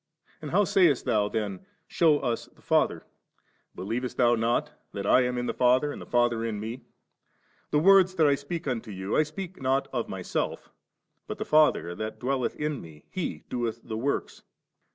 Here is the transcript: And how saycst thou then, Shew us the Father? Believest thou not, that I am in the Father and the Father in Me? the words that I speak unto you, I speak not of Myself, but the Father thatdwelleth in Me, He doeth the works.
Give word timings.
And 0.41 0.49
how 0.49 0.63
saycst 0.63 1.03
thou 1.03 1.29
then, 1.29 1.63
Shew 1.87 2.15
us 2.17 2.47
the 2.47 2.63
Father? 2.63 3.03
Believest 3.75 4.17
thou 4.17 4.33
not, 4.33 4.71
that 4.93 5.05
I 5.05 5.21
am 5.21 5.37
in 5.37 5.45
the 5.45 5.53
Father 5.53 5.91
and 5.91 6.01
the 6.01 6.07
Father 6.07 6.43
in 6.43 6.59
Me? 6.59 6.81
the 7.69 7.77
words 7.77 8.15
that 8.15 8.25
I 8.25 8.33
speak 8.33 8.67
unto 8.67 8.89
you, 8.89 9.15
I 9.15 9.21
speak 9.21 9.61
not 9.61 9.87
of 9.93 10.09
Myself, 10.09 10.71
but 11.27 11.37
the 11.37 11.45
Father 11.45 11.95
thatdwelleth 11.95 12.55
in 12.55 12.81
Me, 12.81 13.05
He 13.11 13.43
doeth 13.47 13.79
the 13.83 13.95
works. 13.95 14.41